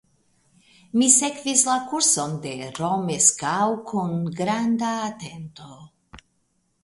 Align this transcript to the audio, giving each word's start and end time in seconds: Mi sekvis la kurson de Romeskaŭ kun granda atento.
Mi 0.99 1.07
sekvis 1.15 1.61
la 1.67 1.75
kurson 1.91 2.31
de 2.45 2.53
Romeskaŭ 2.79 3.59
kun 3.91 4.15
granda 4.39 4.91
atento. 5.11 5.69